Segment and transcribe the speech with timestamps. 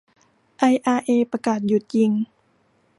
[0.57, 2.11] ไออาร์เอประกาศหยุดยิง